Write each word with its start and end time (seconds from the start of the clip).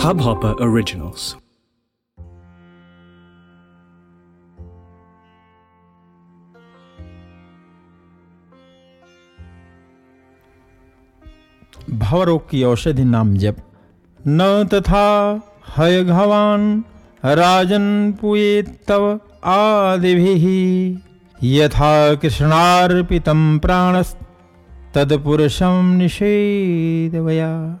Hubhopper 0.00 0.44
Originals. 0.44 1.34
भवरोग 11.90 12.50
की 12.50 12.62
औषधि 12.62 13.04
नाम 13.04 13.34
जप। 13.34 13.56
न 14.26 14.68
तथा 14.74 15.40
हय 15.76 16.04
घवान 16.04 16.84
राजन 17.24 18.12
पुए 18.12 18.62
तव 18.62 19.20
आदिभिः। 19.44 20.98
यथा 21.42 22.14
कृष्णार्पितं 22.14 23.58
प्राणस्तत्पुरुषं 23.58 25.96
निषेधवया। 25.96 27.80